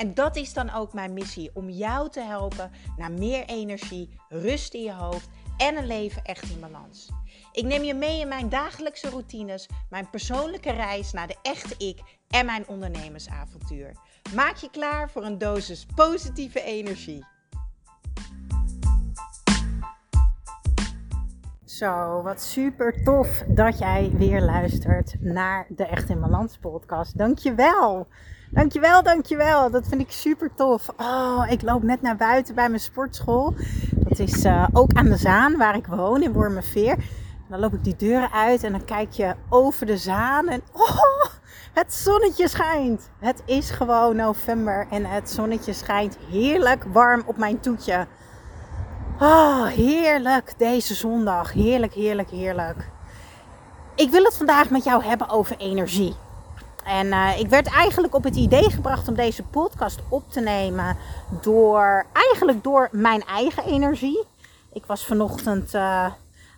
En 0.00 0.14
dat 0.14 0.36
is 0.36 0.52
dan 0.52 0.70
ook 0.70 0.92
mijn 0.92 1.12
missie: 1.12 1.50
om 1.54 1.70
jou 1.70 2.10
te 2.10 2.20
helpen 2.20 2.70
naar 2.96 3.12
meer 3.12 3.44
energie, 3.44 4.20
rust 4.28 4.74
in 4.74 4.82
je 4.82 4.92
hoofd 4.92 5.28
en 5.56 5.76
een 5.76 5.86
leven 5.86 6.24
echt 6.24 6.50
in 6.50 6.60
balans. 6.60 7.08
Ik 7.52 7.64
neem 7.64 7.82
je 7.82 7.94
mee 7.94 8.20
in 8.20 8.28
mijn 8.28 8.48
dagelijkse 8.48 9.10
routines, 9.10 9.68
mijn 9.90 10.10
persoonlijke 10.10 10.72
reis 10.72 11.12
naar 11.12 11.26
de 11.26 11.36
echte 11.42 11.74
ik 11.86 12.00
en 12.28 12.46
mijn 12.46 12.68
ondernemersavontuur. 12.68 13.96
Maak 14.34 14.56
je 14.56 14.70
klaar 14.70 15.10
voor 15.10 15.24
een 15.24 15.38
dosis 15.38 15.86
positieve 15.94 16.62
energie. 16.62 17.24
Zo, 21.64 22.22
wat 22.22 22.42
super 22.42 23.02
tof 23.04 23.42
dat 23.48 23.78
jij 23.78 24.10
weer 24.12 24.40
luistert 24.40 25.14
naar 25.20 25.66
de 25.68 25.86
Echt 25.86 26.08
in 26.08 26.20
Balans 26.20 26.58
podcast. 26.58 27.18
Dankjewel. 27.18 28.06
Dankjewel, 28.50 29.02
dankjewel. 29.02 29.70
Dat 29.70 29.86
vind 29.88 30.00
ik 30.00 30.10
super 30.10 30.50
tof. 30.54 30.88
Oh, 30.96 31.46
ik 31.48 31.62
loop 31.62 31.82
net 31.82 32.02
naar 32.02 32.16
buiten 32.16 32.54
bij 32.54 32.68
mijn 32.68 32.80
sportschool. 32.80 33.54
Dat 33.94 34.18
is 34.18 34.44
uh, 34.44 34.66
ook 34.72 34.92
aan 34.92 35.04
de 35.04 35.16
Zaan 35.16 35.56
waar 35.56 35.76
ik 35.76 35.86
woon 35.86 36.22
in 36.22 36.32
Wormerveer. 36.32 36.96
Dan 37.48 37.60
loop 37.60 37.72
ik 37.72 37.84
die 37.84 37.96
deuren 37.96 38.32
uit 38.32 38.64
en 38.64 38.72
dan 38.72 38.84
kijk 38.84 39.12
je 39.12 39.34
over 39.48 39.86
de 39.86 39.96
Zaan 39.96 40.48
en 40.48 40.62
oh, 40.72 41.24
het 41.72 41.94
zonnetje 41.94 42.48
schijnt. 42.48 43.10
Het 43.18 43.42
is 43.44 43.70
gewoon 43.70 44.16
november 44.16 44.86
en 44.90 45.04
het 45.04 45.30
zonnetje 45.30 45.72
schijnt 45.72 46.18
heerlijk 46.30 46.84
warm 46.92 47.22
op 47.26 47.36
mijn 47.36 47.60
toetje. 47.60 48.06
Oh, 49.20 49.66
heerlijk 49.66 50.54
deze 50.56 50.94
zondag. 50.94 51.52
Heerlijk, 51.52 51.94
heerlijk, 51.94 52.30
heerlijk. 52.30 52.88
Ik 53.94 54.10
wil 54.10 54.24
het 54.24 54.36
vandaag 54.36 54.70
met 54.70 54.84
jou 54.84 55.04
hebben 55.04 55.28
over 55.28 55.56
energie. 55.56 56.14
En 56.84 57.06
uh, 57.06 57.38
ik 57.38 57.48
werd 57.48 57.66
eigenlijk 57.66 58.14
op 58.14 58.24
het 58.24 58.36
idee 58.36 58.70
gebracht 58.70 59.08
om 59.08 59.14
deze 59.14 59.42
podcast 59.42 60.00
op 60.08 60.30
te 60.30 60.40
nemen 60.40 60.96
door 61.40 62.06
eigenlijk 62.12 62.64
door 62.64 62.88
mijn 62.92 63.24
eigen 63.24 63.64
energie. 63.64 64.24
Ik 64.72 64.86
was 64.86 65.06
vanochtend 65.06 65.74
uh, 65.74 66.06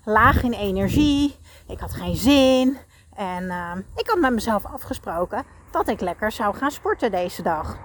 laag 0.05 0.43
in 0.43 0.53
energie. 0.53 1.37
Ik 1.69 1.79
had 1.81 1.95
geen 1.95 2.17
zin. 2.17 2.79
En 3.15 3.43
uh, 3.43 3.73
ik 3.97 4.09
had 4.09 4.19
met 4.19 4.33
mezelf 4.33 4.65
afgesproken 4.67 5.45
dat 5.71 5.89
ik 5.89 6.01
lekker 6.01 6.33
zou 6.33 6.57
gaan 6.57 6.71
sporten 6.71 7.11
deze 7.11 7.43
dag. 7.43 7.79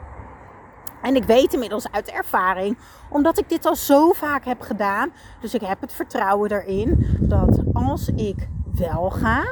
En 1.01 1.15
ik 1.15 1.23
weet 1.23 1.53
inmiddels 1.53 1.91
uit 1.91 2.11
ervaring, 2.11 2.77
omdat 3.09 3.37
ik 3.39 3.49
dit 3.49 3.65
al 3.65 3.75
zo 3.75 4.11
vaak 4.11 4.45
heb 4.45 4.61
gedaan. 4.61 5.11
Dus 5.41 5.53
ik 5.53 5.61
heb 5.61 5.81
het 5.81 5.93
vertrouwen 5.93 6.51
erin 6.51 7.17
dat 7.19 7.59
als 7.73 8.09
ik 8.09 8.47
wel 8.73 9.09
ga, 9.09 9.43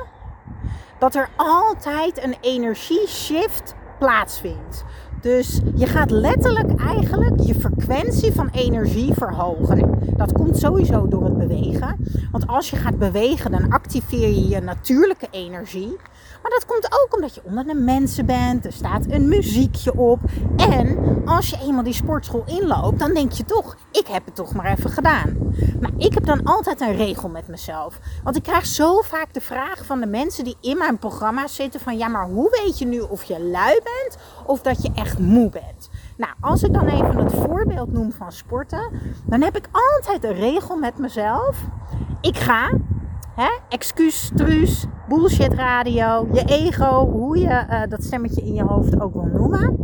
dat 1.00 1.16
er 1.16 1.30
altijd 1.36 2.24
een 2.24 2.36
energieshift 2.42 3.76
plaatsvindt. 4.00 4.84
Dus 5.22 5.60
je 5.76 5.88
gaat 5.88 6.12
letterlijk 6.12 6.80
eigenlijk 6.80 7.40
je 7.42 7.56
frequentie 7.56 8.32
van 8.32 8.50
energie 8.52 9.14
verhogen. 9.14 10.00
Dat 10.18 10.32
komt 10.32 10.58
sowieso 10.58 11.08
door 11.08 11.24
het 11.24 11.38
bewegen. 11.38 12.10
Want 12.32 12.48
als 12.48 12.70
je 12.70 12.76
gaat 12.76 12.98
bewegen, 12.98 13.52
dan 13.52 13.72
activeer 13.72 14.30
je 14.30 14.48
je 14.48 14.60
natuurlijke 14.60 15.28
energie. 15.32 15.98
Maar 16.46 16.54
dat 16.54 16.66
komt 16.66 17.02
ook 17.04 17.16
omdat 17.16 17.36
je 17.36 17.42
onder 17.44 17.66
de 17.66 17.74
mensen 17.74 18.26
bent. 18.26 18.66
Er 18.66 18.74
staat 18.74 19.06
een 19.10 19.28
muziekje 19.28 19.98
op. 19.98 20.20
En 20.58 21.22
als 21.26 21.50
je 21.50 21.58
eenmaal 21.62 21.84
die 21.84 21.94
sportschool 21.94 22.44
inloopt, 22.46 23.00
dan 23.00 23.14
denk 23.14 23.32
je 23.32 23.46
toch: 23.46 23.78
ik 23.92 24.08
heb 24.08 24.26
het 24.26 24.36
toch 24.36 24.54
maar 24.54 24.66
even 24.66 24.90
gedaan. 24.90 25.38
Maar 25.82 25.92
ik 25.98 26.14
heb 26.14 26.26
dan 26.26 26.44
altijd 26.44 26.82
een 26.82 26.96
regel 26.96 27.30
met 27.30 27.48
mezelf. 27.48 28.00
Want 28.24 28.36
ik 28.36 28.44
krijg 28.44 28.66
zo 28.66 29.02
vaak 29.02 29.34
de 29.34 29.42
vraag 29.42 29.86
van 29.86 30.00
de 30.00 30.06
mensen 30.06 30.44
die 30.44 30.58
in 30.62 30.78
mijn 30.78 30.98
programma 30.98 31.48
zitten: 31.48 31.80
van 31.80 31.98
ja, 31.98 32.08
maar 32.08 32.28
hoe 32.28 32.62
weet 32.64 32.80
je 32.80 32.86
nu 32.86 33.00
of 33.00 33.24
je 33.24 33.40
lui 33.40 33.80
bent 33.84 34.18
of 34.46 34.62
dat 34.62 34.82
je 34.82 34.92
echt 34.96 35.20
moe 35.20 35.50
bent? 35.50 35.90
Nou, 36.18 36.34
als 36.42 36.64
ik 36.64 36.74
dan 36.74 36.88
even 36.88 37.18
het 37.18 37.34
voorbeeld 37.34 37.92
noem 37.92 38.12
van 38.12 38.32
sporten, 38.32 38.92
dan 39.26 39.42
heb 39.42 39.58
ik 39.58 39.70
altijd 39.72 40.24
een 40.24 40.40
regel 40.40 40.76
met 40.76 40.98
mezelf. 40.98 41.58
Ik 42.22 42.38
ga, 42.38 42.72
hè, 43.36 43.50
excuus, 43.70 44.32
truus, 44.36 44.86
bullshit 45.08 45.54
radio, 45.54 46.28
je 46.34 46.44
ego, 46.46 47.10
hoe 47.12 47.38
je 47.38 47.66
uh, 47.70 47.82
dat 47.90 48.04
stemmetje 48.04 48.42
in 48.42 48.54
je 48.54 48.64
hoofd 48.64 49.02
ook 49.02 49.14
wil 49.14 49.30
noemen. 49.34 49.76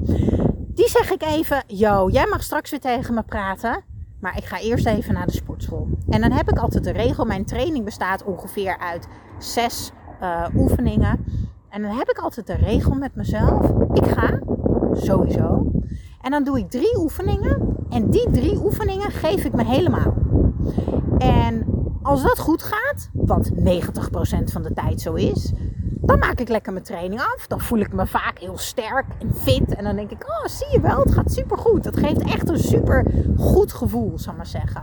Die 0.73 0.89
zeg 0.89 1.11
ik 1.11 1.23
even, 1.23 1.63
yo, 1.67 2.09
jij 2.09 2.25
mag 2.25 2.43
straks 2.43 2.69
weer 2.69 2.79
tegen 2.79 3.13
me 3.13 3.23
praten. 3.23 3.83
Maar 4.19 4.37
ik 4.37 4.43
ga 4.43 4.59
eerst 4.59 4.85
even 4.85 5.13
naar 5.13 5.25
de 5.25 5.31
sportschool. 5.31 5.87
En 6.09 6.21
dan 6.21 6.31
heb 6.31 6.49
ik 6.49 6.57
altijd 6.57 6.83
de 6.83 6.91
regel, 6.91 7.25
mijn 7.25 7.45
training 7.45 7.85
bestaat 7.85 8.23
ongeveer 8.23 8.77
uit 8.77 9.07
zes 9.37 9.91
uh, 10.21 10.45
oefeningen. 10.55 11.25
En 11.69 11.81
dan 11.81 11.97
heb 11.97 12.09
ik 12.09 12.17
altijd 12.17 12.47
de 12.47 12.55
regel 12.55 12.93
met 12.93 13.15
mezelf, 13.15 13.69
ik 13.93 14.05
ga, 14.05 14.39
sowieso. 14.93 15.71
En 16.21 16.31
dan 16.31 16.43
doe 16.43 16.59
ik 16.59 16.69
drie 16.69 16.97
oefeningen. 16.97 17.77
En 17.89 18.09
die 18.09 18.29
drie 18.31 18.63
oefeningen 18.63 19.11
geef 19.11 19.43
ik 19.43 19.53
me 19.53 19.63
helemaal. 19.63 20.13
En 21.17 21.65
als 22.01 22.23
dat 22.23 22.39
goed 22.39 22.63
gaat, 22.63 23.09
wat 23.13 23.50
90% 23.50 23.53
van 24.44 24.62
de 24.62 24.73
tijd 24.73 25.01
zo 25.01 25.13
is, 25.13 25.51
dan 26.01 26.19
maak 26.19 26.39
ik 26.39 26.50
lekker 26.50 26.73
mijn 26.73 26.85
training 26.85 27.22
af. 27.22 27.47
Dan 27.47 27.59
voel 27.59 27.79
ik 27.79 27.94
me 27.94 28.07
vaak 28.07 28.39
heel 28.39 28.57
sterk 28.57 29.06
en 29.19 29.35
fit. 29.35 29.75
En 29.75 29.84
dan 29.84 29.95
denk 29.95 30.11
ik, 30.11 30.23
oh 30.23 30.45
zie 30.45 30.67
je 30.72 30.81
wel, 30.81 31.00
het 31.00 31.13
gaat 31.13 31.31
super 31.31 31.57
goed. 31.57 31.84
Dat 31.84 31.97
geeft 31.97 32.22
echt 32.22 32.50
een 32.50 32.59
super 32.59 33.06
goed 33.38 33.73
gevoel, 33.73 34.19
zal 34.19 34.31
ik 34.31 34.38
maar 34.38 34.47
zeggen. 34.47 34.81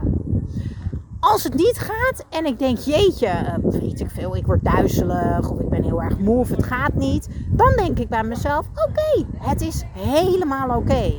Als 1.19 1.43
het 1.43 1.53
niet 1.53 1.79
gaat 1.79 2.25
en 2.29 2.45
ik 2.45 2.59
denk, 2.59 2.77
jeetje, 2.77 3.27
uh, 3.27 3.71
weet 3.71 3.99
ik 3.99 4.09
veel, 4.09 4.35
ik 4.35 4.45
word 4.45 4.63
duizelig 4.63 5.49
of 5.49 5.59
ik 5.59 5.69
ben 5.69 5.83
heel 5.83 6.01
erg 6.01 6.17
moe 6.17 6.37
of 6.37 6.49
het 6.49 6.63
gaat 6.63 6.93
niet. 6.93 7.27
Dan 7.49 7.73
denk 7.75 7.99
ik 7.99 8.09
bij 8.09 8.23
mezelf, 8.23 8.65
oké, 8.87 9.25
het 9.37 9.61
is 9.61 9.83
helemaal 9.93 10.77
oké. 10.77 11.13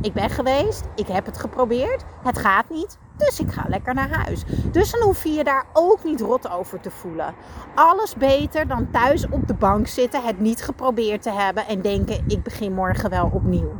Ik 0.00 0.12
ben 0.12 0.30
geweest, 0.30 0.84
ik 0.94 1.06
heb 1.06 1.26
het 1.26 1.38
geprobeerd, 1.38 2.04
het 2.22 2.38
gaat 2.38 2.70
niet, 2.70 2.98
dus 3.18 3.40
ik 3.40 3.52
ga 3.52 3.64
lekker 3.68 3.94
naar 3.94 4.10
huis. 4.10 4.44
Dus 4.72 4.90
dan 4.90 5.02
hoef 5.02 5.24
je 5.24 5.32
je 5.32 5.44
daar 5.44 5.66
ook 5.72 6.04
niet 6.04 6.20
rot 6.20 6.50
over 6.50 6.80
te 6.80 6.90
voelen. 6.90 7.34
Alles 7.74 8.14
beter 8.14 8.66
dan 8.68 8.90
thuis 8.90 9.28
op 9.28 9.46
de 9.46 9.54
bank 9.54 9.86
zitten, 9.86 10.22
het 10.22 10.40
niet 10.40 10.62
geprobeerd 10.62 11.22
te 11.22 11.32
hebben 11.32 11.66
en 11.66 11.82
denken: 11.82 12.24
ik 12.26 12.42
begin 12.42 12.74
morgen 12.74 13.10
wel 13.10 13.30
opnieuw. 13.32 13.72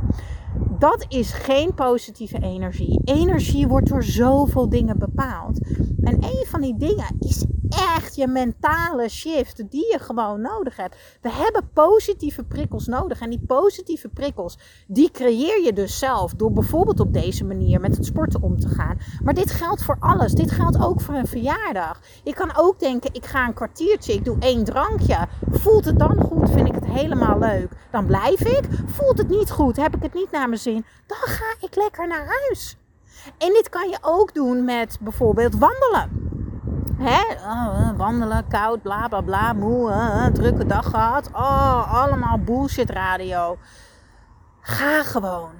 Dat 0.78 1.04
is 1.09 1.32
geen 1.32 1.75
positieve 1.75 2.38
energie. 2.38 3.00
Energie 3.04 3.66
wordt 3.66 3.88
door 3.88 4.03
zoveel 4.03 4.69
dingen 4.69 4.98
bepaald. 4.98 5.60
En 6.03 6.25
een 6.25 6.44
van 6.47 6.60
die 6.60 6.77
dingen 6.77 7.16
is 7.21 7.44
echt 7.78 8.16
je 8.16 8.27
mentale 8.27 9.09
shift 9.09 9.71
die 9.71 9.93
je 9.93 9.99
gewoon 9.99 10.41
nodig 10.41 10.77
hebt. 10.77 10.97
We 11.21 11.31
hebben 11.31 11.71
positieve 11.72 12.44
prikkels 12.44 12.87
nodig. 12.87 13.21
En 13.21 13.31
die 13.31 13.44
positieve 13.47 14.09
prikkels, 14.09 14.59
die 14.87 15.11
creëer 15.11 15.65
je 15.65 15.72
dus 15.72 15.99
zelf 15.99 16.34
door 16.34 16.53
bijvoorbeeld 16.53 17.00
op 17.00 17.12
deze 17.12 17.44
manier 17.44 17.81
met 17.81 17.97
het 17.97 18.05
sporten 18.05 18.43
om 18.43 18.61
te 18.61 18.69
gaan. 18.69 18.99
Maar 19.22 19.34
dit 19.34 19.50
geldt 19.50 19.84
voor 19.84 19.97
alles. 20.00 20.33
Dit 20.33 20.50
geldt 20.50 20.83
ook 20.83 21.00
voor 21.00 21.15
een 21.15 21.27
verjaardag. 21.27 22.00
Je 22.25 22.34
kan 22.34 22.56
ook 22.56 22.78
denken, 22.78 23.15
ik 23.15 23.27
ga 23.27 23.47
een 23.47 23.55
kwartiertje, 23.55 24.12
ik 24.12 24.25
doe 24.25 24.37
één 24.39 24.65
drankje. 24.65 25.28
Voelt 25.50 25.84
het 25.84 25.99
dan 25.99 26.21
goed? 26.21 26.50
Vind 26.50 26.69
ik 26.69 26.75
het 26.75 26.87
helemaal 26.87 27.39
leuk? 27.39 27.71
Dan 27.91 28.06
blijf 28.06 28.41
ik. 28.41 28.69
Voelt 28.87 29.19
het 29.19 29.28
niet 29.28 29.50
goed? 29.50 29.77
Heb 29.77 29.97
ik 29.97 30.03
het 30.03 30.15
niet 30.15 30.31
naar 30.31 30.49
mijn 30.49 30.60
zin? 30.60 30.84
Dan 31.06 31.19
ga 31.19 31.55
ik 31.60 31.77
lekker 31.77 32.09
naar 32.09 32.27
huis. 32.27 32.77
En 33.39 33.53
dit 33.53 33.69
kan 33.69 33.89
je 33.89 33.99
ook 34.00 34.34
doen 34.34 34.65
met 34.65 34.99
bijvoorbeeld 35.00 35.59
wandelen. 35.59 36.18
Hè? 36.98 37.34
Oh, 37.34 37.97
wandelen, 37.97 38.47
koud, 38.48 38.82
bla 38.82 39.09
bla 39.09 39.20
bla, 39.20 39.53
moe, 39.53 39.91
uh, 39.91 40.26
drukke 40.26 40.66
dag 40.66 40.91
gehad. 40.91 41.28
Oh, 41.32 41.94
allemaal 41.94 42.38
bullshit 42.38 42.91
radio. 42.91 43.59
Ga 44.60 45.03
gewoon. 45.03 45.50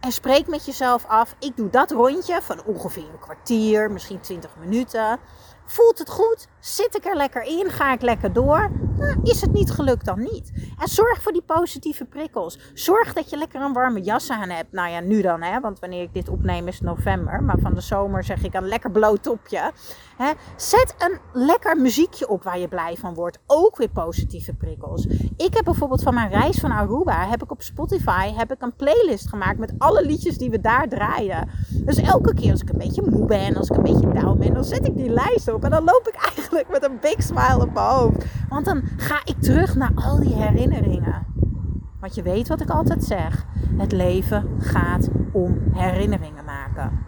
En 0.00 0.12
spreek 0.12 0.48
met 0.48 0.66
jezelf 0.66 1.04
af. 1.06 1.34
Ik 1.38 1.56
doe 1.56 1.70
dat 1.70 1.90
rondje 1.90 2.42
van 2.42 2.62
ongeveer 2.64 3.02
een 3.02 3.18
kwartier, 3.20 3.90
misschien 3.90 4.20
20 4.20 4.50
minuten. 4.58 5.18
Voelt 5.64 5.98
het 5.98 6.10
goed? 6.10 6.46
Zit 6.60 6.96
ik 6.96 7.04
er 7.04 7.16
lekker 7.16 7.42
in? 7.42 7.70
Ga 7.70 7.92
ik 7.92 8.02
lekker 8.02 8.32
door? 8.32 8.70
Nou, 9.02 9.20
is 9.22 9.40
het 9.40 9.52
niet 9.52 9.70
gelukt 9.70 10.04
dan 10.04 10.18
niet? 10.18 10.52
En 10.78 10.88
zorg 10.88 11.22
voor 11.22 11.32
die 11.32 11.42
positieve 11.46 12.04
prikkels. 12.04 12.58
Zorg 12.74 13.12
dat 13.12 13.30
je 13.30 13.36
lekker 13.36 13.60
een 13.60 13.72
warme 13.72 14.00
jas 14.00 14.30
aan 14.30 14.48
hebt. 14.48 14.72
Nou 14.72 14.90
ja, 14.90 15.00
nu 15.00 15.22
dan, 15.22 15.42
hè? 15.42 15.60
want 15.60 15.78
wanneer 15.78 16.02
ik 16.02 16.14
dit 16.14 16.28
opneem 16.28 16.68
is 16.68 16.80
november. 16.80 17.42
Maar 17.42 17.58
van 17.58 17.74
de 17.74 17.80
zomer 17.80 18.24
zeg 18.24 18.42
ik 18.42 18.54
een 18.54 18.68
lekker 18.68 18.90
bloot 18.90 19.22
topje. 19.22 19.72
Hè? 20.16 20.30
Zet 20.56 20.94
een 20.98 21.18
lekker 21.32 21.76
muziekje 21.76 22.28
op 22.28 22.42
waar 22.42 22.58
je 22.58 22.68
blij 22.68 22.96
van 22.96 23.14
wordt. 23.14 23.38
Ook 23.46 23.76
weer 23.76 23.88
positieve 23.88 24.54
prikkels. 24.54 25.06
Ik 25.36 25.54
heb 25.54 25.64
bijvoorbeeld 25.64 26.02
van 26.02 26.14
mijn 26.14 26.30
reis 26.30 26.58
van 26.58 26.70
Aruba, 26.70 27.28
heb 27.28 27.42
ik 27.42 27.50
op 27.50 27.62
Spotify 27.62 28.32
heb 28.32 28.52
ik 28.52 28.62
een 28.62 28.76
playlist 28.76 29.28
gemaakt 29.28 29.58
met 29.58 29.74
alle 29.78 30.06
liedjes 30.06 30.38
die 30.38 30.50
we 30.50 30.60
daar 30.60 30.88
draaien. 30.88 31.48
Dus 31.68 31.96
elke 31.96 32.34
keer 32.34 32.50
als 32.50 32.60
ik 32.60 32.68
een 32.68 32.78
beetje 32.78 33.10
moe 33.10 33.26
ben, 33.26 33.56
als 33.56 33.68
ik 33.68 33.76
een 33.76 33.82
beetje 33.82 34.12
down 34.12 34.38
ben, 34.38 34.54
dan 34.54 34.64
zet 34.64 34.86
ik 34.86 34.96
die 34.96 35.10
lijst 35.10 35.52
op. 35.52 35.64
En 35.64 35.70
dan 35.70 35.84
loop 35.84 36.08
ik 36.08 36.14
eigenlijk 36.34 36.68
met 36.68 36.84
een 36.84 36.98
big 37.00 37.22
smile 37.22 37.60
op 37.60 37.72
mijn 37.72 37.86
hoofd. 37.86 38.24
Want 38.52 38.64
dan 38.64 38.82
ga 38.96 39.20
ik 39.24 39.42
terug 39.42 39.74
naar 39.74 39.90
al 39.94 40.20
die 40.20 40.34
herinneringen. 40.34 41.26
Want 42.00 42.14
je 42.14 42.22
weet 42.22 42.48
wat 42.48 42.60
ik 42.60 42.70
altijd 42.70 43.04
zeg. 43.04 43.46
Het 43.76 43.92
leven 43.92 44.56
gaat 44.58 45.08
om 45.32 45.62
herinneringen 45.72 46.44
maken. 46.44 47.06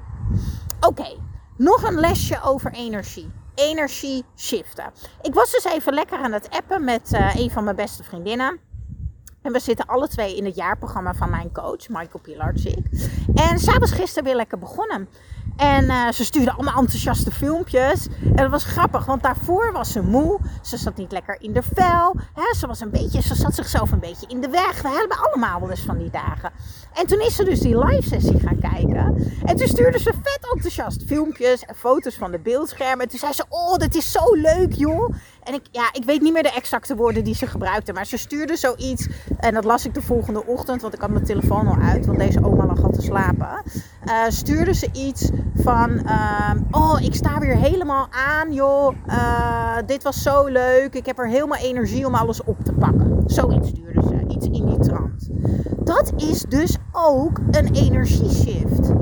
Oké, 0.80 1.16
nog 1.56 1.82
een 1.82 2.00
lesje 2.00 2.42
over 2.42 2.72
energie. 2.72 3.30
Energie 3.54 4.24
shiften. 4.36 4.92
Ik 5.22 5.34
was 5.34 5.52
dus 5.52 5.64
even 5.64 5.94
lekker 5.94 6.18
aan 6.18 6.32
het 6.32 6.50
appen 6.50 6.84
met 6.84 7.12
uh, 7.12 7.34
een 7.34 7.50
van 7.50 7.64
mijn 7.64 7.76
beste 7.76 8.02
vriendinnen. 8.02 8.58
En 9.42 9.52
we 9.52 9.60
zitten 9.60 9.86
alle 9.86 10.08
twee 10.08 10.36
in 10.36 10.44
het 10.44 10.54
jaarprogramma 10.54 11.14
van 11.14 11.30
mijn 11.30 11.52
coach, 11.52 11.88
Michael 11.88 12.20
Pilarczyk. 12.22 12.86
En 13.34 13.58
zij 13.58 13.78
gisteren 13.80 14.24
weer 14.24 14.36
lekker 14.36 14.58
begonnen. 14.58 15.08
En 15.56 15.84
uh, 15.84 16.10
ze 16.10 16.24
stuurde 16.24 16.52
allemaal 16.52 16.78
enthousiaste 16.78 17.30
filmpjes. 17.30 18.06
En 18.24 18.36
dat 18.36 18.50
was 18.50 18.64
grappig, 18.64 19.04
want 19.04 19.22
daarvoor 19.22 19.72
was 19.72 19.92
ze 19.92 20.02
moe. 20.02 20.38
Ze 20.62 20.76
zat 20.76 20.96
niet 20.96 21.12
lekker 21.12 21.36
in 21.40 21.52
de 21.52 21.62
vel. 21.74 22.16
Hè? 22.34 22.54
Ze, 22.58 22.66
was 22.66 22.80
een 22.80 22.90
beetje, 22.90 23.22
ze 23.22 23.34
zat 23.34 23.54
zichzelf 23.54 23.92
een 23.92 24.00
beetje 24.00 24.26
in 24.26 24.40
de 24.40 24.48
weg. 24.48 24.82
We 24.82 24.88
hebben 24.88 25.18
allemaal 25.18 25.60
wel 25.60 25.70
eens 25.70 25.80
van 25.80 25.98
die 25.98 26.10
dagen. 26.10 26.52
En 26.92 27.06
toen 27.06 27.20
is 27.20 27.34
ze 27.34 27.44
dus 27.44 27.60
die 27.60 27.78
live 27.84 28.08
sessie 28.08 28.40
gaan 28.40 28.58
kijken. 28.58 29.32
En 29.44 29.56
toen 29.56 29.68
stuurde 29.68 29.98
ze 29.98 30.12
vet 30.22 30.48
enthousiast 30.52 31.02
filmpjes 31.06 31.64
en 31.64 31.74
foto's 31.74 32.14
van 32.14 32.30
de 32.30 32.38
beeldschermen. 32.38 33.00
En 33.00 33.08
toen 33.08 33.18
zei 33.18 33.32
ze, 33.32 33.44
oh, 33.48 33.76
dit 33.76 33.94
is 33.94 34.12
zo 34.12 34.34
leuk 34.34 34.72
joh. 34.72 35.14
En 35.44 35.54
ik, 35.54 35.62
ja, 35.70 35.88
ik 35.92 36.04
weet 36.04 36.22
niet 36.22 36.32
meer 36.32 36.42
de 36.42 36.52
exacte 36.52 36.96
woorden 36.96 37.24
die 37.24 37.34
ze 37.34 37.46
gebruikte. 37.46 37.92
Maar 37.92 38.06
ze 38.06 38.16
stuurde 38.16 38.56
zoiets. 38.56 39.08
En 39.38 39.54
dat 39.54 39.64
las 39.64 39.86
ik 39.86 39.94
de 39.94 40.02
volgende 40.02 40.46
ochtend. 40.46 40.82
Want 40.82 40.94
ik 40.94 41.00
had 41.00 41.10
mijn 41.10 41.24
telefoon 41.24 41.66
al 41.66 41.78
uit. 41.78 42.06
Want 42.06 42.18
deze 42.18 42.44
oma 42.44 42.66
lag 42.66 42.82
al 42.82 42.90
te 42.90 43.02
slapen. 43.02 43.62
Uh, 44.04 44.24
stuurde 44.28 44.74
ze 44.74 44.88
iets 44.92 45.30
van. 45.54 45.90
Uh, 45.90 46.50
oh, 46.70 47.00
ik 47.00 47.14
sta 47.14 47.38
weer 47.38 47.56
helemaal 47.56 48.08
aan, 48.10 48.52
joh. 48.52 48.94
Uh, 49.06 49.76
dit 49.86 50.02
was 50.02 50.22
zo 50.22 50.46
leuk. 50.46 50.94
Ik 50.94 51.06
heb 51.06 51.18
er 51.18 51.28
helemaal 51.28 51.58
energie 51.58 52.06
om 52.06 52.14
alles 52.14 52.44
op 52.44 52.64
te 52.64 52.72
pakken. 52.72 53.22
Zoiets 53.26 53.68
stuurde 53.68 54.02
ze. 54.02 54.34
Iets 54.34 54.46
in 54.46 54.66
die 54.66 54.78
trant. 54.78 55.28
Dat 55.84 56.12
is 56.16 56.44
dus 56.48 56.76
ook 56.92 57.40
een 57.50 57.74
energieshift. 57.74 58.92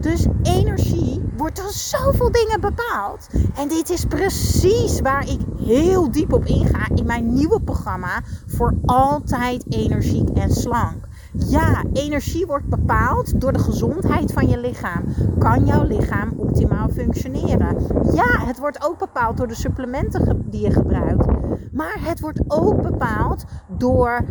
Dus 0.00 0.26
energie 0.42 1.22
wordt 1.36 1.56
door 1.56 1.61
zoveel 1.72 2.32
dingen 2.32 2.60
bepaald. 2.60 3.28
En 3.56 3.68
dit 3.68 3.90
is 3.90 4.04
precies 4.04 5.00
waar 5.00 5.28
ik 5.28 5.40
heel 5.58 6.10
diep 6.10 6.32
op 6.32 6.44
inga 6.44 6.88
in 6.94 7.06
mijn 7.06 7.32
nieuwe 7.32 7.60
programma 7.60 8.22
voor 8.46 8.74
altijd 8.84 9.64
energiek 9.74 10.28
en 10.28 10.50
slank. 10.50 11.08
Ja, 11.32 11.84
energie 11.92 12.46
wordt 12.46 12.68
bepaald 12.68 13.40
door 13.40 13.52
de 13.52 13.58
gezondheid 13.58 14.32
van 14.32 14.48
je 14.48 14.58
lichaam. 14.58 15.04
Kan 15.38 15.66
jouw 15.66 15.84
lichaam 15.84 16.32
optimaal 16.36 16.88
functioneren? 16.88 17.86
Ja, 18.14 18.46
het 18.46 18.58
wordt 18.58 18.84
ook 18.84 18.98
bepaald 18.98 19.36
door 19.36 19.48
de 19.48 19.54
supplementen 19.54 20.42
die 20.50 20.60
je 20.60 20.72
gebruikt. 20.72 21.26
Maar 21.72 21.98
het 22.00 22.20
wordt 22.20 22.40
ook 22.46 22.82
bepaald 22.82 23.44
door 23.68 24.24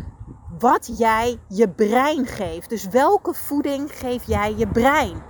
wat 0.60 0.94
jij 0.98 1.38
je 1.48 1.70
brein 1.70 2.26
geeft. 2.26 2.70
Dus 2.70 2.88
welke 2.88 3.34
voeding 3.34 3.92
geef 3.92 4.24
jij 4.24 4.54
je 4.58 4.68
brein? 4.68 5.30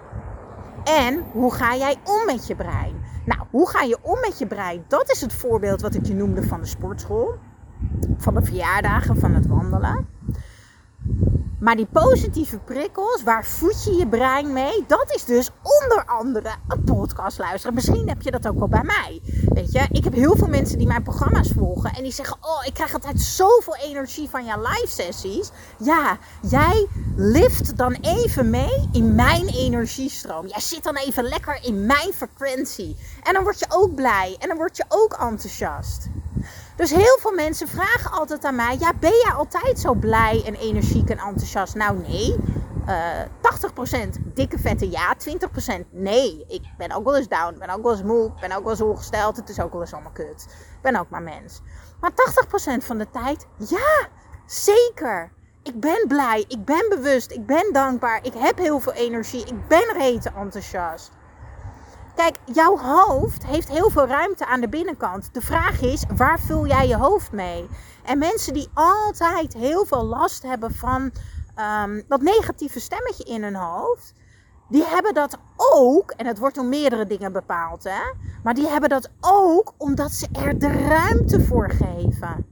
En 0.83 1.23
hoe 1.31 1.53
ga 1.53 1.75
jij 1.75 1.95
om 2.03 2.25
met 2.25 2.47
je 2.47 2.55
brein? 2.55 2.95
Nou, 3.25 3.41
hoe 3.49 3.69
ga 3.69 3.81
je 3.81 3.97
om 4.01 4.19
met 4.19 4.39
je 4.39 4.47
brein? 4.47 4.83
Dat 4.87 5.11
is 5.11 5.21
het 5.21 5.33
voorbeeld 5.33 5.81
wat 5.81 5.95
ik 5.95 6.05
je 6.05 6.13
noemde 6.13 6.43
van 6.43 6.61
de 6.61 6.67
sportschool, 6.67 7.33
van 8.17 8.33
de 8.33 8.43
verjaardagen, 8.43 9.17
van 9.17 9.33
het 9.33 9.47
wandelen. 9.47 10.07
Maar 11.61 11.75
die 11.75 11.87
positieve 11.91 12.57
prikkels, 12.57 13.23
waar 13.23 13.45
voed 13.45 13.83
je 13.83 13.93
je 13.95 14.07
brein 14.07 14.53
mee? 14.53 14.83
Dat 14.87 15.13
is 15.15 15.25
dus 15.25 15.49
onder 15.61 16.05
andere 16.05 16.49
een 16.67 16.83
podcast 16.83 17.37
luisteren. 17.37 17.73
Misschien 17.73 18.09
heb 18.09 18.21
je 18.21 18.31
dat 18.31 18.47
ook 18.47 18.59
wel 18.59 18.67
bij 18.67 18.83
mij. 18.83 19.21
Weet 19.45 19.71
je, 19.71 19.87
ik 19.91 20.03
heb 20.03 20.13
heel 20.13 20.35
veel 20.35 20.47
mensen 20.47 20.77
die 20.77 20.87
mijn 20.87 21.03
programma's 21.03 21.51
volgen. 21.57 21.93
En 21.93 22.03
die 22.03 22.11
zeggen, 22.11 22.37
oh, 22.41 22.65
ik 22.65 22.73
krijg 22.73 22.93
altijd 22.93 23.21
zoveel 23.21 23.75
energie 23.75 24.29
van 24.29 24.45
jouw 24.45 24.61
live 24.61 24.87
sessies. 24.87 25.51
Ja, 25.77 26.17
jij 26.41 26.87
lift 27.15 27.77
dan 27.77 27.93
even 28.01 28.49
mee 28.49 28.89
in 28.91 29.15
mijn 29.15 29.47
energiestroom. 29.47 30.47
Jij 30.47 30.61
zit 30.61 30.83
dan 30.83 30.95
even 30.95 31.23
lekker 31.23 31.59
in 31.63 31.85
mijn 31.85 32.13
frequentie. 32.13 32.97
En 33.23 33.33
dan 33.33 33.43
word 33.43 33.59
je 33.59 33.65
ook 33.69 33.95
blij. 33.95 34.35
En 34.39 34.47
dan 34.47 34.57
word 34.57 34.77
je 34.77 34.85
ook 34.87 35.13
enthousiast. 35.13 36.09
Dus 36.81 36.91
heel 36.91 37.17
veel 37.19 37.31
mensen 37.31 37.67
vragen 37.67 38.11
altijd 38.11 38.45
aan 38.45 38.55
mij: 38.55 38.77
ja, 38.79 38.93
ben 38.99 39.11
jij 39.23 39.33
altijd 39.33 39.79
zo 39.79 39.93
blij 39.93 40.43
en 40.45 40.55
energiek 40.55 41.09
en 41.09 41.17
enthousiast? 41.17 41.75
Nou, 41.75 41.97
nee. 42.07 42.35
Uh, 42.87 43.21
eh, 43.21 43.27
80% 44.17 44.33
dikke 44.33 44.59
vette 44.59 44.89
ja, 44.89 45.15
20% 45.81 45.85
nee. 45.89 46.45
Ik 46.47 46.61
ben 46.77 46.91
ook 46.91 47.05
wel 47.05 47.15
eens 47.15 47.27
down, 47.27 47.55
ben 47.59 47.69
ook 47.69 47.83
wel 47.83 47.91
eens 47.91 48.03
moe, 48.03 48.31
ben 48.39 48.51
ook 48.51 48.61
wel 48.63 48.71
eens 48.71 48.81
ongesteld. 48.81 49.35
Het 49.35 49.49
is 49.49 49.59
ook 49.59 49.71
wel 49.71 49.81
eens 49.81 49.93
allemaal 49.93 50.11
kut. 50.11 50.45
Ik 50.49 50.81
ben 50.81 50.95
ook 50.95 51.09
maar 51.09 51.21
mens. 51.21 51.61
Maar 51.99 52.11
80% 52.81 52.85
van 52.85 52.97
de 52.97 53.09
tijd, 53.09 53.47
ja, 53.57 54.07
zeker. 54.45 55.31
Ik 55.63 55.79
ben 55.79 56.05
blij, 56.07 56.45
ik 56.47 56.65
ben 56.65 56.85
bewust, 56.89 57.31
ik 57.31 57.45
ben 57.45 57.73
dankbaar, 57.73 58.19
ik 58.25 58.33
heb 58.33 58.57
heel 58.57 58.79
veel 58.79 58.93
energie, 58.93 59.45
ik 59.45 59.67
ben 59.67 59.93
rete 59.97 60.31
enthousiast. 60.35 61.11
Kijk, 62.15 62.35
jouw 62.45 62.77
hoofd 62.77 63.45
heeft 63.45 63.67
heel 63.67 63.89
veel 63.89 64.07
ruimte 64.07 64.45
aan 64.45 64.61
de 64.61 64.69
binnenkant. 64.69 65.33
De 65.33 65.41
vraag 65.41 65.81
is, 65.81 66.03
waar 66.15 66.39
vul 66.39 66.67
jij 66.67 66.87
je 66.87 66.97
hoofd 66.97 67.31
mee? 67.31 67.67
En 68.03 68.17
mensen 68.17 68.53
die 68.53 68.69
altijd 68.73 69.53
heel 69.53 69.85
veel 69.85 70.03
last 70.03 70.43
hebben 70.43 70.73
van 70.73 71.11
um, 71.83 72.03
dat 72.07 72.21
negatieve 72.21 72.79
stemmetje 72.79 73.23
in 73.23 73.43
hun 73.43 73.55
hoofd, 73.55 74.13
die 74.69 74.83
hebben 74.85 75.13
dat 75.13 75.37
ook, 75.57 76.11
en 76.11 76.25
het 76.25 76.37
wordt 76.37 76.55
door 76.55 76.65
meerdere 76.65 77.05
dingen 77.05 77.31
bepaald, 77.31 77.83
hè, 77.83 78.13
maar 78.43 78.53
die 78.53 78.67
hebben 78.67 78.89
dat 78.89 79.09
ook 79.19 79.73
omdat 79.77 80.11
ze 80.11 80.27
er 80.31 80.59
de 80.59 80.71
ruimte 80.87 81.45
voor 81.45 81.69
geven. 81.69 82.50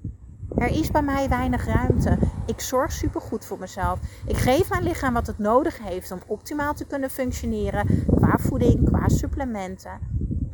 Er 0.56 0.68
is 0.68 0.92
bij 0.92 1.02
mij 1.02 1.30
weinig 1.30 1.66
ruimte. 1.66 2.18
Ik 2.46 2.60
zorg 2.62 2.92
supergoed 2.92 3.46
voor 3.46 3.60
mezelf. 3.60 4.00
Ik 4.26 4.38
geef 4.38 4.70
mijn 4.70 4.84
lichaam 4.84 5.14
wat 5.14 5.28
het 5.28 5.38
nodig 5.38 5.84
heeft 5.84 6.12
om 6.12 6.20
optimaal 6.28 6.74
te 6.74 6.86
kunnen 6.86 7.10
functioneren. 7.10 8.06
Qua 8.16 8.38
voeding, 8.38 8.86
qua 8.86 9.08
supplementen. 9.08 10.00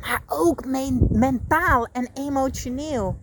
Maar 0.00 0.22
ook 0.26 0.64
mentaal 1.10 1.86
en 1.92 2.08
emotioneel. 2.14 3.16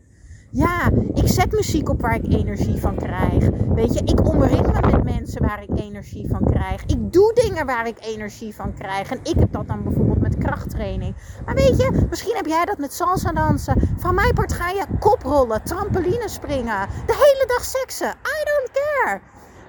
Ja, 0.55 0.89
ik 1.13 1.27
zet 1.27 1.51
muziek 1.51 1.89
op 1.89 2.01
waar 2.01 2.15
ik 2.15 2.33
energie 2.33 2.79
van 2.79 2.95
krijg. 2.95 3.49
Weet 3.49 3.93
je, 3.93 4.01
ik 4.03 4.27
omring 4.27 4.65
me 4.73 4.91
met 4.91 5.03
mensen 5.03 5.41
waar 5.41 5.63
ik 5.63 5.79
energie 5.79 6.27
van 6.29 6.45
krijg. 6.45 6.85
Ik 6.85 7.13
doe 7.13 7.33
dingen 7.33 7.65
waar 7.65 7.87
ik 7.87 7.97
energie 7.99 8.55
van 8.55 8.73
krijg. 8.73 9.11
En 9.11 9.19
ik 9.23 9.39
heb 9.39 9.51
dat 9.51 9.67
dan 9.67 9.83
bijvoorbeeld 9.83 10.21
met 10.21 10.37
krachttraining. 10.37 11.15
Maar 11.45 11.55
weet 11.55 11.77
je, 11.77 12.05
misschien 12.09 12.35
heb 12.35 12.45
jij 12.45 12.65
dat 12.65 12.77
met 12.77 12.93
salsa 12.93 13.31
dansen. 13.31 13.89
Van 13.97 14.15
mijn 14.15 14.33
part 14.33 14.53
ga 14.53 14.69
je 14.69 14.85
koprollen, 14.99 15.63
trampoline 15.63 16.29
springen. 16.29 16.87
De 17.05 17.13
hele 17.13 17.45
dag 17.47 17.63
seksen. 17.63 18.09
I 18.09 18.43
don't 18.43 18.71
care. 18.71 19.21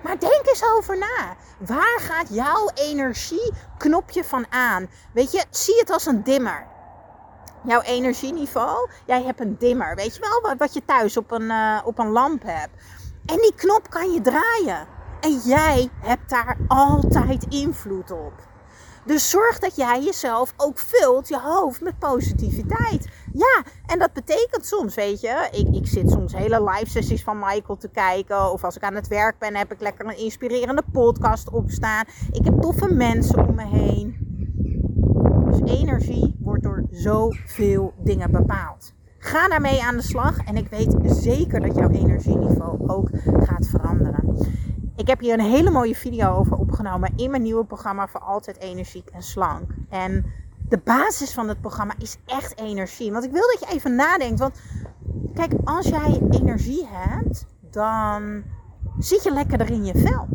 Maar 0.03 0.19
denk 0.19 0.47
eens 0.47 0.65
over 0.77 0.99
na. 0.99 1.37
Waar 1.59 2.01
gaat 2.01 2.27
jouw 2.31 2.71
energieknopje 2.75 4.25
van 4.25 4.47
aan? 4.51 4.87
Weet 5.13 5.33
je, 5.33 5.45
zie 5.51 5.79
het 5.79 5.91
als 5.91 6.07
een 6.07 6.23
dimmer 6.23 6.73
jouw 7.65 7.81
energieniveau. 7.81 8.89
Jij 9.07 9.23
hebt 9.23 9.41
een 9.41 9.57
dimmer, 9.59 9.95
weet 9.95 10.15
je 10.15 10.21
wel, 10.21 10.57
wat 10.57 10.75
je 10.75 10.85
thuis 10.85 11.17
op 11.17 11.31
een, 11.31 11.43
uh, 11.43 11.81
op 11.85 11.99
een 11.99 12.11
lamp 12.11 12.43
hebt. 12.43 12.83
En 13.27 13.37
die 13.37 13.55
knop 13.55 13.91
kan 13.91 14.13
je 14.13 14.21
draaien. 14.21 14.87
En 15.21 15.39
jij 15.45 15.89
hebt 16.01 16.31
daar 16.31 16.57
altijd 16.69 17.47
invloed 17.49 18.11
op. 18.11 18.33
Dus 19.07 19.31
zorg 19.31 19.59
dat 19.59 19.77
jij 19.77 20.03
jezelf 20.03 20.55
ook 20.57 20.79
vult, 20.79 21.29
je 21.29 21.41
hoofd, 21.41 21.81
met 21.81 21.99
positiviteit. 21.99 23.09
Ja, 23.33 23.63
en 23.87 23.99
dat 23.99 24.13
betekent 24.13 24.67
soms, 24.67 24.95
weet 24.95 25.21
je, 25.21 25.49
ik, 25.51 25.75
ik 25.75 25.87
zit 25.87 26.11
soms 26.11 26.33
hele 26.33 26.65
live 26.65 26.91
sessies 26.91 27.23
van 27.23 27.39
Michael 27.39 27.77
te 27.77 27.89
kijken. 27.89 28.53
Of 28.53 28.65
als 28.65 28.77
ik 28.77 28.83
aan 28.83 28.95
het 28.95 29.09
werk 29.09 29.39
ben, 29.39 29.57
heb 29.57 29.73
ik 29.73 29.81
lekker 29.81 30.07
een 30.07 30.19
inspirerende 30.19 30.83
podcast 30.93 31.51
opstaan. 31.51 32.05
Ik 32.31 32.45
heb 32.45 32.61
toffe 32.61 32.95
mensen 32.95 33.49
om 33.49 33.55
me 33.55 33.67
heen. 33.67 34.17
Dus 35.51 35.81
energie 35.81 36.34
wordt 36.61 36.91
door 36.91 36.99
zoveel 37.01 37.93
dingen 37.99 38.31
bepaald. 38.31 38.93
Ga 39.19 39.49
daarmee 39.49 39.83
aan 39.83 39.97
de 39.97 40.03
slag 40.03 40.39
en 40.39 40.57
ik 40.57 40.69
weet 40.69 40.95
zeker 41.05 41.61
dat 41.61 41.77
jouw 41.77 41.89
energieniveau 41.89 42.89
ook 42.89 43.09
gaat 43.25 43.67
veranderen. 43.67 44.37
Ik 44.97 45.07
heb 45.07 45.21
hier 45.21 45.39
een 45.39 45.45
hele 45.45 45.71
mooie 45.71 45.95
video 45.95 46.35
over 46.35 46.57
opgenomen 46.57 47.13
in 47.17 47.31
mijn 47.31 47.43
nieuwe 47.43 47.65
programma 47.65 48.09
voor 48.09 48.21
altijd 48.21 48.59
energiek 48.59 49.09
en 49.09 49.23
slank. 49.23 49.71
En 49.89 50.25
de 50.69 50.79
basis 50.85 51.33
van 51.33 51.49
het 51.49 51.61
programma 51.61 51.95
is 51.99 52.19
echt 52.27 52.59
energie. 52.59 53.13
Want 53.13 53.25
ik 53.25 53.33
wil 53.33 53.51
dat 53.51 53.69
je 53.69 53.75
even 53.75 53.95
nadenkt. 53.95 54.39
Want 54.39 54.61
kijk, 55.35 55.53
als 55.65 55.87
jij 55.89 56.21
energie 56.31 56.87
hebt, 56.91 57.47
dan 57.71 58.43
zit 58.99 59.23
je 59.23 59.33
lekkerder 59.33 59.71
in 59.71 59.85
je 59.85 59.99
vel 59.99 60.29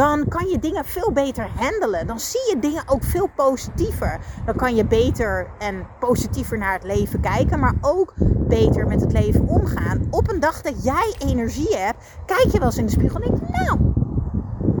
dan 0.00 0.28
kan 0.28 0.48
je 0.48 0.58
dingen 0.58 0.84
veel 0.84 1.12
beter 1.12 1.48
handelen. 1.54 2.06
Dan 2.06 2.20
zie 2.20 2.40
je 2.48 2.58
dingen 2.58 2.82
ook 2.86 3.04
veel 3.04 3.28
positiever. 3.36 4.20
Dan 4.44 4.56
kan 4.56 4.74
je 4.74 4.86
beter 4.86 5.46
en 5.58 5.86
positiever 5.98 6.58
naar 6.58 6.72
het 6.72 6.84
leven 6.84 7.20
kijken, 7.20 7.58
maar 7.58 7.74
ook 7.80 8.14
beter 8.48 8.86
met 8.86 9.00
het 9.00 9.12
leven 9.12 9.48
omgaan. 9.48 10.06
Op 10.10 10.30
een 10.30 10.40
dag 10.40 10.62
dat 10.62 10.84
jij 10.84 11.14
energie 11.18 11.76
hebt, 11.76 12.04
kijk 12.26 12.52
je 12.52 12.58
wel 12.58 12.66
eens 12.66 12.78
in 12.78 12.86
de 12.86 12.92
spiegel 12.92 13.20
en 13.20 13.30
denk 13.30 13.46
je, 13.46 13.64
nou, 13.64 13.78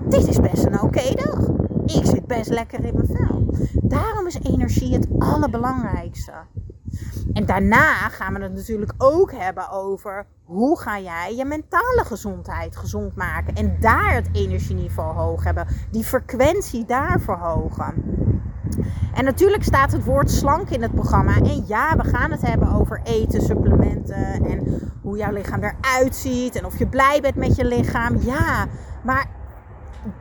dit 0.08 0.28
is 0.28 0.40
best 0.40 0.64
een 0.64 0.80
oké 0.80 1.14
dag. 1.14 1.48
Ik 1.86 2.06
zit 2.06 2.26
best 2.26 2.50
lekker 2.50 2.84
in 2.84 2.94
mijn 2.94 3.16
vel. 3.16 3.54
Daarom 3.82 4.26
is 4.26 4.38
energie 4.42 4.94
het 4.94 5.06
allerbelangrijkste. 5.18 6.32
En 7.32 7.46
daarna 7.46 8.08
gaan 8.08 8.34
we 8.34 8.42
het 8.42 8.54
natuurlijk 8.54 8.92
ook 8.98 9.32
hebben 9.32 9.70
over 9.70 10.26
hoe 10.44 10.80
ga 10.80 11.00
jij 11.00 11.34
je 11.36 11.44
mentale 11.44 12.04
gezondheid 12.04 12.76
gezond 12.76 13.16
maken. 13.16 13.54
En 13.54 13.76
daar 13.80 14.14
het 14.14 14.28
energieniveau 14.32 15.14
hoog 15.14 15.44
hebben. 15.44 15.66
Die 15.90 16.04
frequentie 16.04 16.84
daar 16.84 17.20
verhogen. 17.20 17.94
En 19.14 19.24
natuurlijk 19.24 19.64
staat 19.64 19.92
het 19.92 20.04
woord 20.04 20.30
slank 20.30 20.70
in 20.70 20.82
het 20.82 20.94
programma. 20.94 21.36
En 21.36 21.64
ja, 21.66 21.96
we 21.96 22.04
gaan 22.04 22.30
het 22.30 22.42
hebben 22.42 22.72
over 22.72 23.00
eten, 23.04 23.42
supplementen 23.42 24.44
en 24.44 24.92
hoe 25.02 25.16
jouw 25.16 25.32
lichaam 25.32 25.62
eruit 25.62 26.16
ziet. 26.16 26.56
En 26.56 26.64
of 26.64 26.78
je 26.78 26.86
blij 26.86 27.20
bent 27.20 27.34
met 27.34 27.56
je 27.56 27.64
lichaam. 27.64 28.16
Ja, 28.20 28.66
maar 29.02 29.26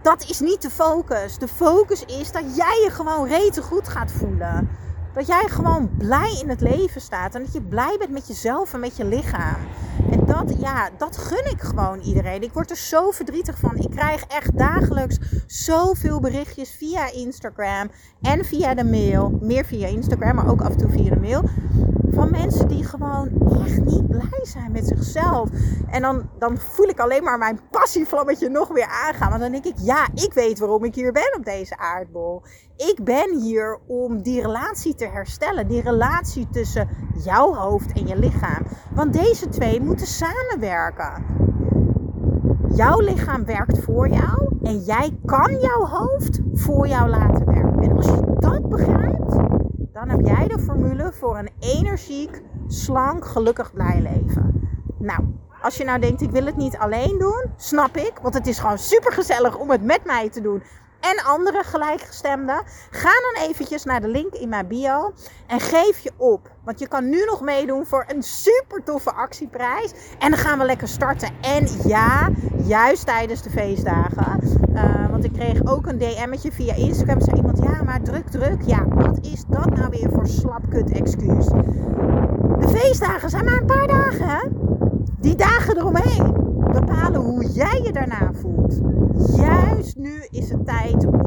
dat 0.01 0.25
is 0.29 0.39
niet 0.39 0.61
de 0.61 0.69
focus. 0.69 1.37
De 1.37 1.47
focus 1.47 2.05
is 2.05 2.31
dat 2.31 2.55
jij 2.55 2.81
je 2.83 2.89
gewoon 2.91 3.27
rete 3.27 3.61
goed 3.61 3.87
gaat 3.87 4.11
voelen. 4.11 4.69
Dat 5.13 5.27
jij 5.27 5.43
gewoon 5.47 5.89
blij 5.97 6.39
in 6.41 6.49
het 6.49 6.61
leven 6.61 7.01
staat. 7.01 7.35
En 7.35 7.43
dat 7.43 7.53
je 7.53 7.61
blij 7.61 7.95
bent 7.99 8.11
met 8.11 8.27
jezelf 8.27 8.73
en 8.73 8.79
met 8.79 8.97
je 8.97 9.05
lichaam. 9.05 9.57
En 10.11 10.25
dat, 10.25 10.55
ja, 10.59 10.89
dat 10.97 11.17
gun 11.17 11.51
ik 11.51 11.61
gewoon 11.61 11.99
iedereen. 11.99 12.41
Ik 12.41 12.53
word 12.53 12.69
er 12.69 12.77
zo 12.77 13.11
verdrietig 13.11 13.59
van. 13.59 13.75
Ik 13.75 13.89
krijg 13.89 14.23
echt 14.27 14.57
dagelijks 14.57 15.17
zoveel 15.47 16.19
berichtjes 16.19 16.71
via 16.71 17.11
Instagram 17.11 17.91
en 18.21 18.45
via 18.45 18.73
de 18.73 18.83
mail. 18.83 19.37
Meer 19.41 19.65
via 19.65 19.87
Instagram, 19.87 20.35
maar 20.35 20.49
ook 20.49 20.61
af 20.61 20.71
en 20.71 20.77
toe 20.77 20.89
via 20.89 21.09
de 21.09 21.19
mail. 21.19 21.43
Van 22.11 22.31
mensen 22.31 22.67
die 22.67 22.83
gewoon 22.83 23.29
echt 23.65 23.83
niet 23.83 24.07
blij 24.07 24.39
zijn 24.43 24.71
met 24.71 24.87
zichzelf. 24.87 25.49
En 25.89 26.01
dan, 26.01 26.29
dan 26.39 26.57
voel 26.57 26.87
ik 26.87 26.99
alleen 26.99 27.23
maar 27.23 27.37
mijn 27.37 27.59
passievlammetje 27.71 28.49
nog 28.49 28.67
weer 28.67 28.87
aangaan. 29.05 29.29
Want 29.29 29.41
dan 29.41 29.51
denk 29.51 29.65
ik, 29.65 29.77
ja, 29.77 30.07
ik 30.13 30.33
weet 30.33 30.59
waarom 30.59 30.83
ik 30.83 30.95
hier 30.95 31.11
ben 31.11 31.35
op 31.37 31.45
deze 31.45 31.77
aardbol. 31.77 32.41
Ik 32.75 32.99
ben 33.03 33.39
hier 33.39 33.79
om 33.87 34.21
die 34.21 34.41
relatie 34.41 34.95
te 34.95 35.05
herstellen. 35.05 35.67
Die 35.67 35.81
relatie 35.81 36.47
tussen 36.51 36.89
jouw 37.23 37.53
hoofd 37.53 37.93
en 37.93 38.07
je 38.07 38.15
lichaam. 38.19 38.65
Want 38.93 39.13
deze 39.13 39.49
twee 39.49 39.81
moeten 39.81 40.07
samenwerken. 40.07 41.23
Jouw 42.75 42.99
lichaam 42.99 43.45
werkt 43.45 43.83
voor 43.83 44.09
jou 44.09 44.57
en 44.63 44.79
jij 44.79 45.17
kan 45.25 45.59
jouw 45.59 45.85
hoofd 45.85 46.39
voor 46.53 46.87
jou 46.87 47.09
laten 47.09 47.45
werken. 47.45 47.81
En 47.81 47.95
als 47.95 48.05
je 48.05 48.35
dat 48.39 48.69
begrijpt, 48.69 49.48
dan 49.99 50.09
heb 50.09 50.37
jij 50.37 50.47
de 50.47 50.59
formule 50.59 51.13
voor 51.13 51.37
een 51.37 51.49
energiek, 51.59 52.41
slank, 52.67 53.25
gelukkig, 53.25 53.73
blij 53.73 54.01
leven. 54.01 54.69
Nou, 54.97 55.19
als 55.61 55.77
je 55.77 55.83
nou 55.83 55.99
denkt, 55.99 56.21
ik 56.21 56.31
wil 56.31 56.45
het 56.45 56.57
niet 56.57 56.77
alleen 56.77 57.17
doen, 57.17 57.53
snap 57.57 57.97
ik. 57.97 58.13
Want 58.21 58.33
het 58.33 58.47
is 58.47 58.59
gewoon 58.59 58.77
super 58.77 59.11
gezellig 59.11 59.57
om 59.57 59.69
het 59.69 59.83
met 59.83 60.05
mij 60.05 60.29
te 60.29 60.41
doen 60.41 60.63
en 60.99 61.23
andere 61.23 61.63
gelijkgestemden. 61.63 62.63
Ga 62.89 63.09
dan 63.09 63.49
eventjes 63.49 63.83
naar 63.83 64.01
de 64.01 64.07
link 64.07 64.33
in 64.33 64.49
mijn 64.49 64.67
bio 64.67 65.13
en 65.47 65.59
geef 65.59 65.99
je 65.99 66.11
op. 66.17 66.51
Want 66.63 66.79
je 66.79 66.87
kan 66.87 67.09
nu 67.09 67.25
nog 67.25 67.41
meedoen 67.41 67.85
voor 67.85 68.05
een 68.07 68.23
super 68.23 68.83
toffe 68.83 69.11
actieprijs. 69.11 69.93
En 70.19 70.29
dan 70.29 70.39
gaan 70.39 70.59
we 70.59 70.65
lekker 70.65 70.87
starten. 70.87 71.29
En 71.41 71.67
ja, 71.87 72.29
juist 72.63 73.05
tijdens 73.05 73.41
de 73.41 73.49
feestdagen. 73.49 74.39
Uh, 74.73 75.09
want 75.09 75.23
ik 75.23 75.33
kreeg 75.33 75.65
ook 75.65 75.85
een 75.85 75.97
DM'tje 75.97 76.51
via 76.51 76.73
Instagram. 76.73 77.21
Zei 77.21 77.35
iemand, 77.35 77.57
ja 77.63 77.68
maar 77.89 78.01
druk 78.01 78.27
druk. 78.27 78.61
Ja, 78.65 78.87
wat 78.87 79.19
is 79.21 79.43
dat 79.47 79.75
nou 79.75 79.89
weer 79.89 80.09
voor 80.11 80.27
slapkut 80.27 80.91
excuus? 80.91 81.45
De 82.59 82.67
feestdagen 82.67 83.29
zijn 83.29 83.45
maar 83.45 83.57
een 83.57 83.65
paar 83.65 83.87
dagen 83.87 84.27
hè. 84.27 84.47
Die 85.19 85.35
dagen 85.35 85.77
eromheen 85.77 86.33
bepalen 86.71 87.21
hoe 87.21 87.51
jij 87.51 87.81
je 87.83 87.91
daarna 87.91 88.31
voelt. 88.33 88.79
Juist 89.37 89.97
nu 89.97 90.25
is 90.29 90.49
het 90.49 90.65
tijd 90.65 91.18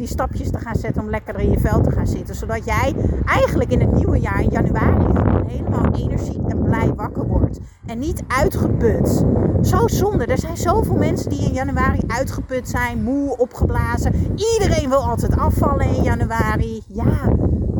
die 0.00 0.08
stapjes 0.08 0.50
te 0.50 0.58
gaan 0.58 0.74
zetten, 0.74 1.02
om 1.02 1.10
lekker 1.10 1.38
in 1.38 1.50
je 1.50 1.60
vel 1.60 1.80
te 1.80 1.90
gaan 1.90 2.06
zitten. 2.06 2.34
Zodat 2.34 2.64
jij 2.64 2.94
eigenlijk 3.24 3.70
in 3.70 3.80
het 3.80 3.92
nieuwe 3.92 4.18
jaar, 4.20 4.42
in 4.42 4.50
januari, 4.50 5.04
gewoon 5.04 5.46
helemaal 5.46 5.94
energiek 5.94 6.48
en 6.48 6.62
blij 6.62 6.92
wakker 6.94 7.26
wordt. 7.26 7.58
En 7.86 7.98
niet 7.98 8.22
uitgeput. 8.28 9.24
Zo 9.62 9.88
zonde. 9.88 10.26
Er 10.26 10.38
zijn 10.38 10.56
zoveel 10.56 10.96
mensen 10.96 11.30
die 11.30 11.44
in 11.44 11.52
januari 11.52 12.00
uitgeput 12.06 12.68
zijn, 12.68 13.02
moe, 13.02 13.36
opgeblazen. 13.36 14.14
Iedereen 14.36 14.88
wil 14.88 15.02
altijd 15.02 15.36
afvallen 15.36 15.86
in 15.86 16.02
januari. 16.02 16.82
Ja, 16.86 17.34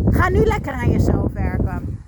ga 0.07 0.29
nu 0.29 0.45
lekker 0.45 0.73
aan 0.73 0.91
jezelf 0.91 1.33
werken. 1.33 2.05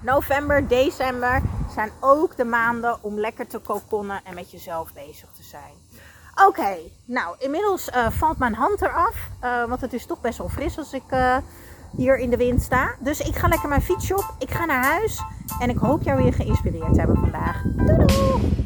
November, 0.00 0.68
december 0.68 1.42
zijn 1.74 1.90
ook 2.00 2.36
de 2.36 2.44
maanden 2.44 3.02
om 3.02 3.18
lekker 3.18 3.46
te 3.46 3.58
kokonnen 3.58 4.20
en 4.24 4.34
met 4.34 4.50
jezelf 4.50 4.92
bezig 4.92 5.28
te 5.32 5.42
zijn. 5.42 5.74
Oké, 6.44 6.76
nou 7.04 7.36
inmiddels 7.38 7.88
uh, 7.88 8.10
valt 8.10 8.38
mijn 8.38 8.54
hand 8.54 8.82
eraf, 8.82 9.30
uh, 9.44 9.64
want 9.64 9.80
het 9.80 9.92
is 9.92 10.06
toch 10.06 10.20
best 10.20 10.38
wel 10.38 10.48
fris 10.48 10.78
als 10.78 10.92
ik 10.92 11.02
uh, 11.10 11.36
hier 11.96 12.18
in 12.18 12.30
de 12.30 12.36
wind 12.36 12.62
sta. 12.62 12.94
Dus 12.98 13.20
ik 13.20 13.36
ga 13.36 13.48
lekker 13.48 13.68
mijn 13.68 13.82
fietsje 13.82 14.16
op, 14.16 14.34
ik 14.38 14.50
ga 14.50 14.64
naar 14.64 14.84
huis 14.84 15.22
en 15.60 15.70
ik 15.70 15.76
hoop 15.76 16.02
jou 16.02 16.22
weer 16.22 16.32
geïnspireerd 16.32 16.92
te 16.92 16.98
hebben 16.98 17.16
vandaag. 17.16 17.62
Doei 17.62 18.06
doei! 18.06 18.65